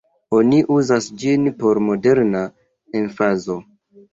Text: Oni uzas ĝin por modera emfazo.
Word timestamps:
Oni 0.37 0.61
uzas 0.75 1.09
ĝin 1.25 1.45
por 1.59 1.81
modera 1.91 2.43
emfazo. 3.03 3.63